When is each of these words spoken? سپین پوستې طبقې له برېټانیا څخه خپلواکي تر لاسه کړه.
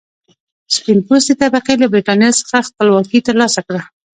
سپین 0.75 0.99
پوستې 1.07 1.33
طبقې 1.43 1.73
له 1.81 1.87
برېټانیا 1.93 2.29
څخه 2.39 2.67
خپلواکي 2.69 3.19
تر 3.27 3.35
لاسه 3.41 3.59
کړه. 3.67 3.81